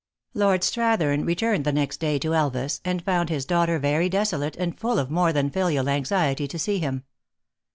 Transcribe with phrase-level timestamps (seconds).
[0.33, 4.75] LORD STRATHERN returned the next day to Elvas, and found his daughter very desolate, and
[4.79, 7.03] full of more than filial anxiety to see him.